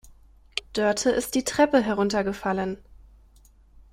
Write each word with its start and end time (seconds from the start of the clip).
Dörte 0.73 1.11
ist 1.11 1.35
die 1.35 1.43
Treppe 1.43 1.79
heruntergefallen. 1.83 2.79